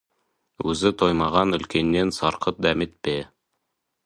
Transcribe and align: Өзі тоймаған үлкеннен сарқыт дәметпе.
Өзі 0.71 0.91
тоймаған 1.01 1.57
үлкеннен 1.59 2.15
сарқыт 2.21 2.65
дәметпе. 2.69 3.19